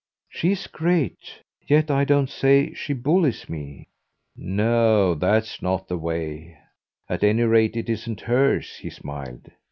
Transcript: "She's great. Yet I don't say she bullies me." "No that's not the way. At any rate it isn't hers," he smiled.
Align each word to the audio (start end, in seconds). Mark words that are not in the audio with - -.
"She's 0.29 0.65
great. 0.65 1.43
Yet 1.67 1.91
I 1.91 2.05
don't 2.05 2.27
say 2.27 2.73
she 2.73 2.91
bullies 2.91 3.47
me." 3.47 3.87
"No 4.35 5.13
that's 5.13 5.61
not 5.61 5.87
the 5.87 5.97
way. 5.99 6.57
At 7.07 7.23
any 7.23 7.43
rate 7.43 7.77
it 7.77 7.87
isn't 7.87 8.21
hers," 8.21 8.77
he 8.77 8.89
smiled. 8.89 9.51